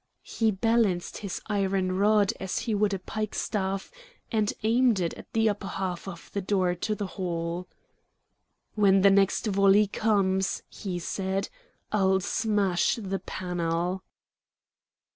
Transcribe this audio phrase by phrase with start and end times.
[0.23, 3.91] He balanced his iron rod as he would a pikestaff,
[4.31, 7.67] and aimed it at the upper half of the door to the hall.
[8.73, 11.49] "When the next volley comes," he said,
[11.91, 14.01] "I'll smash the panel."